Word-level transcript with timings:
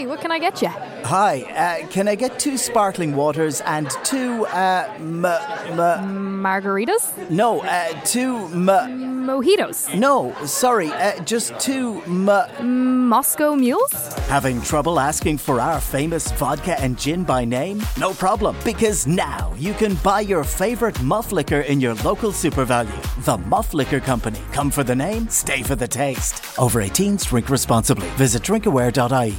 Hi, 0.00 0.06
what 0.06 0.22
can 0.22 0.32
I 0.32 0.38
get 0.38 0.62
you? 0.62 0.68
Hi, 1.04 1.42
uh, 1.82 1.86
can 1.88 2.08
I 2.08 2.14
get 2.14 2.38
two 2.38 2.56
sparkling 2.56 3.14
waters 3.14 3.60
and 3.66 3.90
two, 4.02 4.46
uh, 4.46 4.88
m- 4.96 5.26
m- 5.26 6.42
Margaritas? 6.42 7.12
no, 7.28 7.60
uh, 7.60 7.88
two, 8.06 8.36
m- 8.46 9.26
Mojitos? 9.26 9.94
no, 9.94 10.34
sorry, 10.46 10.88
uh, 10.90 11.20
just 11.24 11.52
two, 11.60 12.00
m- 12.06 13.08
Moscow 13.10 13.54
mules? 13.54 13.92
Having 14.30 14.62
trouble 14.62 14.98
asking 14.98 15.36
for 15.36 15.60
our 15.60 15.82
famous 15.82 16.32
vodka 16.32 16.80
and 16.80 16.98
gin 16.98 17.22
by 17.22 17.44
name? 17.44 17.82
No 17.98 18.14
problem, 18.14 18.56
because 18.64 19.06
now 19.06 19.52
you 19.58 19.74
can 19.74 19.96
buy 19.96 20.20
your 20.20 20.44
favorite 20.44 20.98
muff 21.02 21.30
liquor 21.30 21.60
in 21.60 21.78
your 21.78 21.92
local 21.96 22.32
super 22.32 22.64
value. 22.64 23.02
The 23.26 23.36
Muff 23.36 23.74
Liquor 23.74 24.00
Company. 24.00 24.40
Come 24.52 24.70
for 24.70 24.82
the 24.82 24.96
name, 24.96 25.28
stay 25.28 25.62
for 25.62 25.76
the 25.76 25.88
taste. 25.88 26.42
Over 26.58 26.80
18s, 26.80 27.26
drink 27.26 27.50
responsibly. 27.50 28.08
Visit 28.16 28.42
drinkaware.ie. 28.42 29.36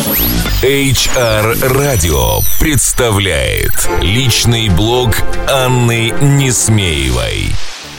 HR 0.00 1.60
Radio 1.74 2.40
представляет 2.58 3.72
личный 4.00 4.70
блог 4.70 5.10
Анны 5.46 6.14
Несмеевой. 6.22 7.48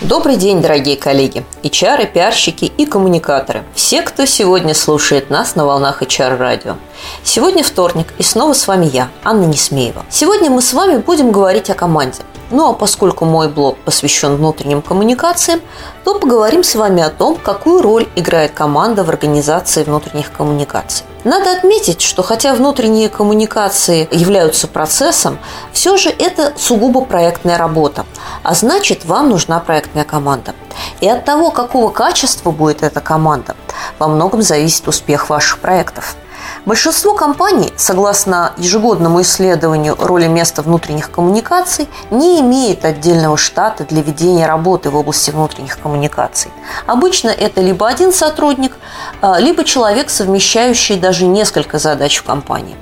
Добрый 0.02 0.36
день, 0.36 0.64
дорогие 0.64 0.98
коллеги, 0.98 1.46
HR, 1.62 2.12
пиарщики 2.12 2.66
и 2.66 2.88
коммуникаторы. 2.88 3.64
Все, 3.76 4.02
кто 4.02 4.26
сегодня 4.26 4.74
слушает 4.74 5.30
нас 5.30 5.55
на 5.55 5.68
волнах 5.68 6.02
HR 6.02 6.38
радио. 6.38 6.77
Сегодня 7.24 7.64
вторник, 7.64 8.08
и 8.18 8.24
снова 8.24 8.54
с 8.54 8.68
вами 8.68 8.90
я, 8.91 9.10
Анна 9.24 9.46
Несмеева. 9.46 10.04
Сегодня 10.10 10.49
мы 10.49 10.63
с 10.63 10.74
вами 10.74 10.98
будем 10.98 11.32
говорить 11.32 11.70
о 11.70 11.76
команде. 11.76 12.24
Ну 12.49 12.72
а 12.72 12.74
поскольку 12.74 13.26
мой 13.26 13.48
блог 13.48 13.77
посвящен 13.77 14.38
внутренним 14.38 14.82
коммуникациям, 14.82 15.62
то 16.04 16.18
поговорим 16.18 16.63
с 16.63 16.74
вами 16.74 17.04
о 17.04 17.12
том, 17.12 17.36
какую 17.36 17.84
роль 17.84 18.08
играет 18.16 18.54
команда 18.54 19.04
в 19.04 19.10
организации 19.10 19.84
внутренних 19.84 20.32
коммуникаций. 20.32 21.05
Надо 21.24 21.52
отметить, 21.52 22.02
что 22.02 22.24
хотя 22.24 22.56
внутренние 22.56 23.08
коммуникации 23.08 24.08
являются 24.12 24.68
процессом, 24.68 25.38
все 25.72 25.96
же 25.98 26.10
это 26.10 26.54
сугубо 26.58 27.05
проектная 27.05 27.60
работа, 27.60 28.05
а 28.41 28.55
значит 28.55 29.05
вам 29.05 29.30
нужна 29.30 29.60
проектная 29.60 30.04
команда. 30.04 30.55
И 31.00 31.08
от 31.08 31.24
того, 31.24 31.52
какого 31.52 31.91
качества 31.91 32.50
будет 32.50 32.82
эта 32.82 33.02
команда, 33.02 33.55
во 34.00 34.08
многом 34.08 34.41
зависит 34.41 34.88
успех 34.88 35.30
ваших 35.30 35.60
проектов. 35.60 36.16
Большинство 36.65 37.15
компаний, 37.15 37.73
согласно 37.76 38.54
ежегодному 38.55 39.21
исследованию 39.23 39.95
роли 39.99 40.27
места 40.27 40.62
внутренних 40.62 41.09
коммуникаций, 41.09 41.87
не 42.12 42.40
имеет 42.40 42.85
отдельного 42.85 43.35
штата 43.35 43.84
для 43.84 44.04
ведения 44.04 44.45
работы 44.45 44.91
в 44.91 44.95
области 44.95 45.32
внутренних 45.32 45.79
коммуникаций. 45.79 46.51
Обычно 46.85 47.29
это 47.29 47.62
либо 47.62 47.87
один 47.87 48.13
сотрудник, 48.13 48.77
а, 49.21 49.39
либо 49.39 49.63
человек, 49.63 50.12
совмещающий 50.12 50.98
даже 50.98 51.26
несколько 51.26 51.79
задач 51.79 52.17
в 52.17 52.23
компании. 52.23 52.76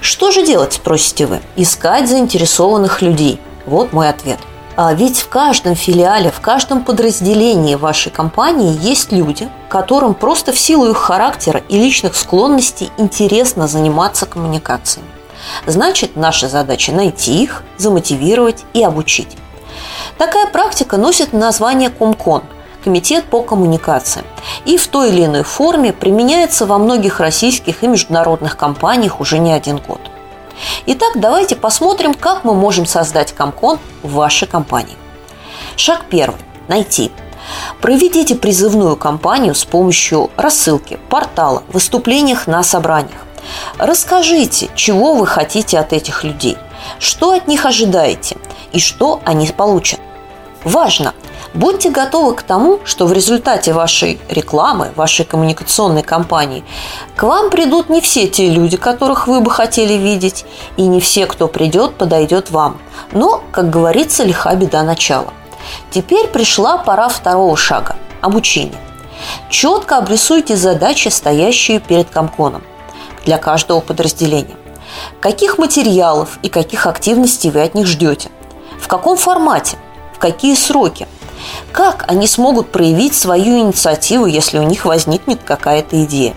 Что 0.00 0.30
же 0.30 0.46
делать, 0.46 0.72
спросите 0.72 1.26
вы? 1.26 1.42
Искать 1.54 2.08
заинтересованных 2.08 3.02
людей. 3.02 3.40
Вот 3.66 3.92
мой 3.92 4.08
ответ– 4.08 4.38
ведь 4.76 5.20
в 5.20 5.28
каждом 5.28 5.74
филиале, 5.74 6.30
в 6.30 6.40
каждом 6.40 6.84
подразделении 6.84 7.74
вашей 7.74 8.10
компании 8.10 8.78
есть 8.80 9.12
люди, 9.12 9.48
которым 9.68 10.14
просто 10.14 10.52
в 10.52 10.58
силу 10.58 10.90
их 10.90 10.96
характера 10.96 11.62
и 11.68 11.78
личных 11.78 12.16
склонностей 12.16 12.90
интересно 12.96 13.68
заниматься 13.68 14.26
коммуникациями. 14.26 15.08
Значит, 15.66 16.16
наша 16.16 16.48
задача 16.48 16.92
найти 16.92 17.42
их, 17.42 17.64
замотивировать 17.76 18.64
и 18.74 18.82
обучить. 18.82 19.36
Такая 20.16 20.46
практика 20.46 20.96
носит 20.96 21.32
название 21.32 21.90
Комкон– 21.90 22.42
Комитет 22.84 23.26
по 23.26 23.42
коммуникациям 23.42 24.26
и 24.64 24.76
в 24.76 24.88
той 24.88 25.10
или 25.10 25.24
иной 25.24 25.44
форме 25.44 25.92
применяется 25.92 26.66
во 26.66 26.78
многих 26.78 27.20
российских 27.20 27.84
и 27.84 27.86
международных 27.86 28.56
компаниях 28.56 29.20
уже 29.20 29.38
не 29.38 29.52
один 29.52 29.76
год. 29.76 30.00
Итак, 30.86 31.12
давайте 31.16 31.56
посмотрим, 31.56 32.14
как 32.14 32.44
мы 32.44 32.54
можем 32.54 32.86
создать 32.86 33.32
комкон 33.32 33.78
в 34.02 34.14
вашей 34.14 34.48
компании. 34.48 34.96
Шаг 35.76 36.04
первый. 36.08 36.40
Найти. 36.68 37.10
Проведите 37.80 38.34
призывную 38.34 38.96
кампанию 38.96 39.54
с 39.54 39.64
помощью 39.64 40.30
рассылки, 40.36 40.98
портала, 41.08 41.64
выступлениях 41.68 42.46
на 42.46 42.62
собраниях. 42.62 43.18
Расскажите, 43.78 44.70
чего 44.74 45.14
вы 45.14 45.26
хотите 45.26 45.78
от 45.78 45.92
этих 45.92 46.24
людей, 46.24 46.56
что 46.98 47.32
от 47.32 47.48
них 47.48 47.66
ожидаете 47.66 48.36
и 48.72 48.78
что 48.78 49.20
они 49.24 49.46
получат. 49.48 50.00
Важно! 50.64 51.14
Будьте 51.54 51.90
готовы 51.90 52.34
к 52.34 52.42
тому, 52.42 52.80
что 52.84 53.06
в 53.06 53.12
результате 53.12 53.74
вашей 53.74 54.18
рекламы, 54.30 54.90
вашей 54.96 55.26
коммуникационной 55.26 56.02
кампании 56.02 56.64
к 57.14 57.24
вам 57.24 57.50
придут 57.50 57.90
не 57.90 58.00
все 58.00 58.26
те 58.26 58.48
люди, 58.48 58.78
которых 58.78 59.26
вы 59.26 59.40
бы 59.40 59.50
хотели 59.50 59.94
видеть, 59.94 60.46
и 60.78 60.82
не 60.82 61.00
все, 61.00 61.26
кто 61.26 61.48
придет, 61.48 61.96
подойдет 61.96 62.50
вам. 62.50 62.78
Но, 63.12 63.42
как 63.50 63.68
говорится, 63.68 64.24
лиха 64.24 64.54
беда 64.54 64.82
начала. 64.82 65.32
Теперь 65.90 66.28
пришла 66.28 66.78
пора 66.78 67.08
второго 67.08 67.56
шага– 67.56 67.96
обучение. 68.22 68.78
Четко 69.50 69.98
обрисуйте 69.98 70.56
задачи, 70.56 71.08
стоящие 71.08 71.80
перед 71.80 72.08
комконом 72.08 72.62
для 73.26 73.38
каждого 73.38 73.80
подразделения. 73.80 74.56
Каких 75.20 75.58
материалов 75.58 76.38
и 76.42 76.48
каких 76.48 76.86
активностей 76.86 77.50
вы 77.50 77.62
от 77.62 77.74
них 77.74 77.86
ждете? 77.86 78.30
В 78.80 78.88
каком 78.88 79.16
формате? 79.16 79.76
Какие 80.22 80.54
сроки? 80.54 81.08
Как 81.72 82.04
они 82.06 82.28
смогут 82.28 82.70
проявить 82.70 83.12
свою 83.12 83.58
инициативу, 83.58 84.26
если 84.26 84.60
у 84.60 84.62
них 84.62 84.84
возникнет 84.84 85.40
какая-то 85.42 86.04
идея? 86.04 86.34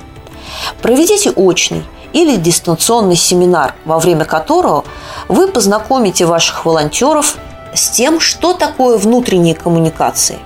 Проведите 0.82 1.30
очный 1.30 1.84
или 2.12 2.36
дистанционный 2.36 3.16
семинар, 3.16 3.76
во 3.86 4.00
время 4.00 4.26
которого 4.26 4.86
вы 5.28 5.48
познакомите 5.48 6.26
ваших 6.26 6.66
волонтеров 6.66 7.38
с 7.76 7.92
тем, 7.92 8.20
что 8.20 8.54
такое 8.54 8.98
внутренние 8.98 9.54
коммуникации, 9.54 10.40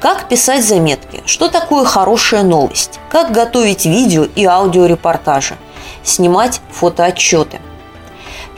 как 0.00 0.26
писать 0.26 0.66
заметки, 0.66 1.22
что 1.26 1.48
такое 1.48 1.84
хорошая 1.84 2.42
новость, 2.42 2.98
как 3.08 3.30
готовить 3.30 3.86
видео 3.86 4.24
и 4.24 4.44
аудиорепортажи, 4.44 5.56
снимать 6.02 6.60
фотоотчеты– 6.72 7.60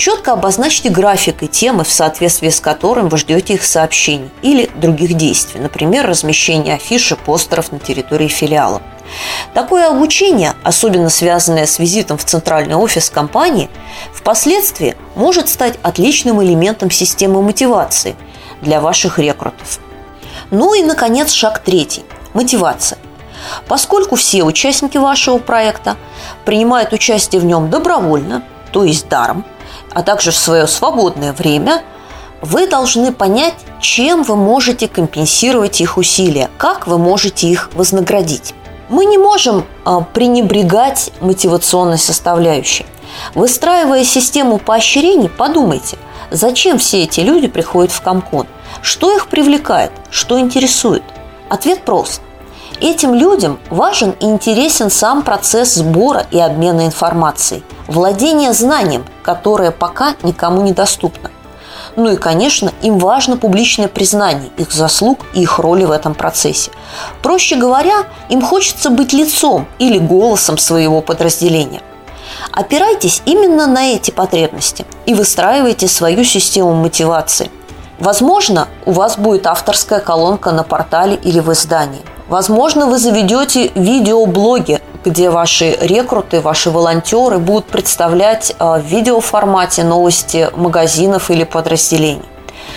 Четко 0.03 0.33
обозначьте 0.33 0.89
график 0.89 1.45
и 1.45 1.47
темы, 1.47 1.85
в 1.85 1.93
соответствии 1.93 2.49
с 2.49 2.59
которым 2.59 3.09
вы 3.09 3.19
ждете 3.19 3.55
их 3.55 3.65
сообщений 3.65 4.31
или 4.43 4.69
других 4.75 5.15
действий, 5.15 5.61
например, 5.61 6.09
размещение 6.09 6.75
афиши, 6.75 7.15
постеров 7.15 7.71
на 7.71 7.79
территории 7.79 8.27
филиала. 8.27 8.83
Такое 9.55 9.89
обучение, 9.89 10.55
особенно 10.65 11.09
связанное 11.09 11.67
с 11.67 11.79
визитом 11.79 12.19
в 12.19 12.25
центральный 12.25 12.75
офис 12.75 13.11
компании, 13.11 13.71
впоследствии 14.13 14.97
может 15.15 15.49
стать 15.49 15.79
отличным 15.85 16.43
элементом 16.43 16.91
системы 16.91 17.41
мотивации 17.41 18.17
для 18.61 18.81
ваших 18.81 19.21
рекрутов. 19.21 19.79
Ну 20.51 20.75
и, 20.75 20.83
наконец, 20.83 21.31
шаг 21.31 21.61
третий– 21.61 22.03
мотивация. 22.35 22.99
Поскольку 23.69 24.17
все 24.17 24.43
участники 24.43 24.99
вашего 24.99 25.39
проекта 25.39 25.97
принимают 26.45 26.93
участие 26.93 27.41
в 27.41 27.45
нем 27.45 27.71
добровольно, 27.71 28.43
то 28.73 28.83
есть 28.83 29.07
даром, 29.09 29.45
а 29.95 30.03
также 30.03 30.31
в 30.31 30.37
свое 30.37 30.67
свободное 30.67 31.33
время, 31.33 31.83
вы 32.41 32.67
должны 32.67 33.13
понять, 33.13 33.55
чем 33.81 34.25
вы 34.25 34.37
можете 34.37 34.89
компенсировать 34.89 35.81
их 35.81 35.97
усилия, 35.97 36.51
как 36.59 36.87
вы 36.87 36.99
можете 36.99 37.49
их 37.49 37.71
вознаградить. 37.75 38.55
Мы 38.89 39.05
не 39.05 39.17
можем 39.17 39.65
а, 39.85 40.01
пренебрегать 40.01 41.13
мотивационной 41.21 41.99
составляющей. 41.99 42.85
Выстраивая 43.35 44.05
систему 44.05 44.59
поощрений, 44.59 45.29
подумайте, 45.29 45.99
зачем 46.31 46.79
все 46.79 47.05
эти 47.05 47.21
люди 47.21 47.47
приходят 47.47 47.93
в 47.93 48.01
Комкон, 48.01 48.47
что 48.81 49.15
их 49.15 49.29
привлекает, 49.29 49.93
что 50.11 50.41
интересует. 50.41 51.03
Ответ 51.49 51.85
прост. 51.85 52.23
Этим 52.81 53.15
людям 53.15 53.61
важен 53.71 54.11
и 54.19 54.25
интересен 54.25 54.91
сам 54.91 55.23
процесс 55.23 55.75
сбора 55.75 56.27
и 56.33 56.41
обмена 56.41 56.85
информацией, 56.85 57.63
владение 57.93 58.53
знанием, 58.53 59.05
которое 59.23 59.71
пока 59.71 60.17
никому 60.23 60.63
не 60.63 60.73
доступно. 60.73 61.31
Ну 61.95 62.11
и, 62.11 62.17
конечно, 62.17 62.73
им 62.81 62.99
важно 62.99 63.37
публичное 63.37 63.89
признание 63.89 64.51
их 64.57 64.73
заслуг 64.73 65.21
и 65.35 65.43
их 65.43 65.59
роли 65.59 65.85
в 65.85 65.91
этом 65.91 66.15
процессе. 66.15 66.71
Проще 67.23 67.57
говоря, 67.57 68.05
им 68.31 68.41
хочется 68.41 68.89
быть 68.91 69.13
лицом 69.13 69.67
или 69.79 69.99
голосом 69.99 70.57
своего 70.57 71.03
подразделения. 71.03 71.83
Опирайтесь 72.51 73.23
именно 73.27 73.67
на 73.67 73.93
эти 73.93 74.11
потребности 74.11 74.87
и 75.07 75.15
выстраивайте 75.15 75.87
свою 75.87 76.25
систему 76.25 76.75
мотивации. 76.75 77.51
Возможно, 77.99 78.69
у 78.87 78.93
вас 78.93 79.17
будет 79.17 79.47
авторская 79.47 80.01
колонка 80.01 80.51
на 80.51 80.65
портале 80.65 81.15
или 81.15 81.41
в 81.41 81.53
издании. 81.53 82.01
Возможно, 82.29 82.87
вы 82.87 82.99
заведете 82.99 83.73
видеоблоги, 83.75 84.81
где 85.05 85.31
ваши 85.31 85.77
рекруты, 85.81 86.41
ваши 86.41 86.71
волонтеры 86.71 87.39
будут 87.39 87.67
представлять 87.67 88.55
а, 88.59 88.79
в 88.79 88.85
видеоформате 88.85 89.85
новости 89.85 90.49
магазинов 90.55 91.31
или 91.31 91.45
подразделений. 91.45 92.25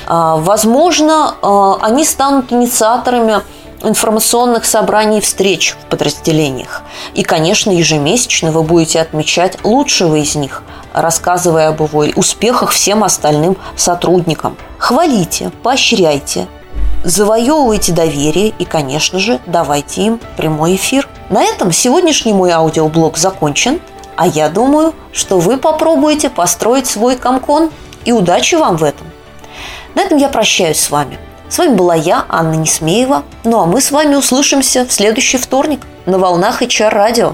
А, 0.08 0.38
возможно, 0.38 1.36
а, 1.42 1.78
они 1.82 2.04
станут 2.04 2.52
инициаторами 2.52 3.42
информационных 3.84 4.66
собраний 4.66 5.20
и 5.20 5.22
встреч 5.22 5.76
в 5.80 5.90
подразделениях. 5.90 6.82
И, 7.14 7.24
конечно, 7.24 7.70
ежемесячно 7.70 8.52
вы 8.52 8.64
будете 8.64 9.00
отмечать 9.00 9.58
лучшего 9.64 10.16
из 10.16 10.36
них, 10.36 10.64
рассказывая 10.94 11.70
об 11.70 11.82
его 11.82 12.06
успехах 12.16 12.72
всем 12.72 13.04
остальным 13.04 13.58
сотрудникам. 13.76 14.58
Хвалите, 14.80 15.52
поощряйте, 15.62 16.48
завоевывайте 17.06 17.94
доверие 17.94 18.50
и, 18.50 18.66
конечно 18.66 19.19
же, 19.19 19.40
давайте 19.46 20.02
им 20.02 20.19
прямой 20.36 20.75
эфир. 20.75 21.07
На 21.30 21.44
этом 21.44 21.72
сегодняшний 21.72 22.34
мой 22.34 22.52
аудиоблог 22.52 23.18
закончен, 23.18 23.80
а 24.18 24.28
я 24.28 24.50
думаю, 24.50 24.94
что 25.13 25.40
вы 25.40 25.57
попробуете 25.57 26.30
построить 26.30 26.88
свой 26.88 27.16
комкон, 27.16 27.72
и 28.04 28.12
удачи 28.12 28.56
вам 28.56 28.78
в 28.78 28.84
этом. 28.84 29.07
На 29.96 30.02
этом 30.02 30.18
я 30.18 30.30
прощаюсь 30.30 30.80
с 30.80 30.92
вами. 30.92 31.18
С 31.50 31.57
вами 31.57 31.75
была 31.75 31.96
я, 31.96 32.25
Анна 32.28 32.56
Несмеева. 32.56 33.24
Ну 33.44 33.62
а 33.62 33.66
мы 33.66 33.81
с 33.81 33.92
вами 33.92 34.16
услышимся 34.16 34.86
в 34.86 34.92
следующий 34.92 35.38
вторник 35.38 35.81
на 36.06 36.19
волнах 36.19 36.62
HR 36.62 36.90
радио. 36.90 37.34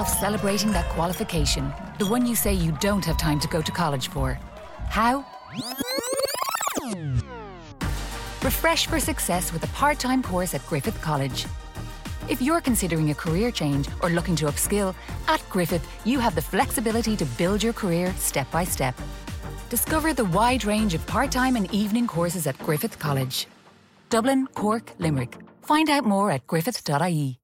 yourself 0.00 0.20
celebrating 0.20 0.72
that 0.72 0.88
qualification, 0.90 1.72
the 1.98 2.06
one 2.06 2.24
you 2.26 2.34
say 2.34 2.54
you 2.54 2.72
don't 2.80 3.04
have 3.04 3.18
time 3.18 3.38
to 3.38 3.48
go 3.48 3.60
to 3.60 3.70
college 3.70 4.08
for. 4.08 4.38
How? 4.88 5.24
Refresh 8.42 8.86
for 8.86 8.98
success 8.98 9.52
with 9.52 9.62
a 9.64 9.66
part 9.68 9.98
time 9.98 10.22
course 10.22 10.54
at 10.54 10.66
Griffith 10.66 11.00
College. 11.02 11.46
If 12.28 12.40
you're 12.40 12.62
considering 12.62 13.10
a 13.10 13.14
career 13.14 13.50
change 13.50 13.88
or 14.02 14.08
looking 14.08 14.36
to 14.36 14.46
upskill, 14.46 14.94
at 15.28 15.42
Griffith, 15.50 15.86
you 16.06 16.18
have 16.18 16.34
the 16.34 16.42
flexibility 16.42 17.14
to 17.16 17.26
build 17.36 17.62
your 17.62 17.74
career 17.74 18.14
step 18.16 18.50
by 18.50 18.64
step. 18.64 18.94
Discover 19.68 20.14
the 20.14 20.24
wide 20.36 20.64
range 20.64 20.94
of 20.94 21.06
part 21.06 21.30
time 21.30 21.56
and 21.56 21.70
evening 21.74 22.06
courses 22.06 22.46
at 22.46 22.58
Griffith 22.58 22.98
College. 22.98 23.46
Dublin, 24.08 24.46
Cork, 24.54 24.92
Limerick. 24.98 25.36
Find 25.62 25.90
out 25.90 26.04
more 26.04 26.30
at 26.30 26.46
griffith.ie. 26.46 27.39